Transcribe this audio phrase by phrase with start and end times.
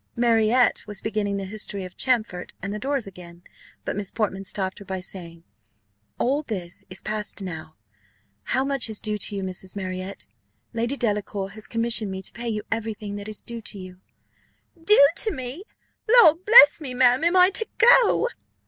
[0.15, 3.43] Marriott was beginning the history of Champfort and the doors again;
[3.85, 5.43] but Miss Portman stopped her by saying,
[6.17, 7.75] "All this is past now.
[8.45, 9.75] How much is due to you, Mrs.
[9.75, 10.25] Marriott?
[10.73, 14.01] Lady Delacour has commissioned me to pay you every thing that is due to you."
[14.83, 15.65] "Due to me!
[16.09, 18.27] Lord bless me, ma'am, am I to go?"